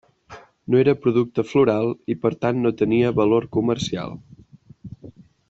[0.75, 4.19] No era producte floral, i per tant no tenia valor comercial.